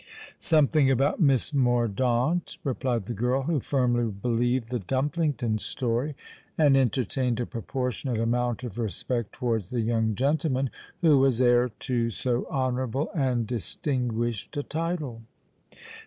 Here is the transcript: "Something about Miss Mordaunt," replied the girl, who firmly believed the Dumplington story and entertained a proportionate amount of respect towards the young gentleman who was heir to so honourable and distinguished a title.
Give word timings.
"Something 0.39 0.89
about 0.89 1.19
Miss 1.19 1.53
Mordaunt," 1.53 2.57
replied 2.63 3.03
the 3.03 3.13
girl, 3.13 3.43
who 3.43 3.59
firmly 3.59 4.05
believed 4.11 4.71
the 4.71 4.79
Dumplington 4.79 5.59
story 5.59 6.15
and 6.57 6.75
entertained 6.75 7.39
a 7.39 7.45
proportionate 7.45 8.19
amount 8.19 8.63
of 8.63 8.79
respect 8.79 9.31
towards 9.33 9.69
the 9.69 9.81
young 9.81 10.15
gentleman 10.15 10.71
who 11.01 11.19
was 11.19 11.39
heir 11.39 11.69
to 11.81 12.09
so 12.09 12.47
honourable 12.49 13.11
and 13.13 13.45
distinguished 13.45 14.57
a 14.57 14.63
title. 14.63 15.21